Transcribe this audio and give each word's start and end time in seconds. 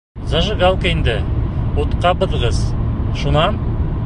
Зажигалка 0.29 0.93
инде, 0.93 1.17
утҡабыҙғыс, 1.85 2.67
шунан? 3.23 3.63